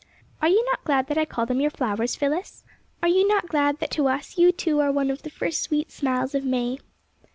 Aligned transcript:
"Are 0.41 0.47
you 0.49 0.65
not 0.71 0.83
glad 0.83 1.05
that 1.09 1.17
I 1.19 1.25
call 1.25 1.45
them 1.45 1.61
your 1.61 1.69
flowers, 1.69 2.15
Phyllis'? 2.15 2.63
Are 3.03 3.07
you 3.07 3.27
not 3.27 3.49
glad 3.49 3.77
that 3.77 3.91
to 3.91 4.07
us, 4.07 4.35
you, 4.35 4.51
too, 4.51 4.79
are 4.79 4.91
one 4.91 5.11
of' 5.11 5.21
the 5.21 5.29
first 5.29 5.61
sweet 5.61 5.91
smiles 5.91 6.33
of 6.33 6.43
May? 6.43 6.79